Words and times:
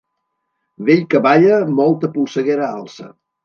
Vell 0.87 1.03
que 1.11 1.21
balla, 1.27 1.61
molta 1.83 2.13
polseguera 2.19 2.75
alça. 2.83 3.11